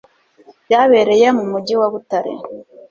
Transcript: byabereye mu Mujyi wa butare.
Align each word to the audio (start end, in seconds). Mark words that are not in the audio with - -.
byabereye 0.65 1.27
mu 1.37 1.43
Mujyi 1.51 1.73
wa 1.79 1.87
butare. 1.93 2.33